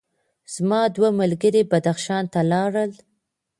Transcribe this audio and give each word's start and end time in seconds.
زما 0.53 0.81
دوه 0.95 1.09
ملګري 1.19 1.61
بدخشان 1.71 2.23
ته 2.33 2.39
لاړل. 2.51 2.91